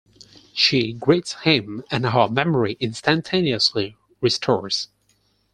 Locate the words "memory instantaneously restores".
2.27-4.87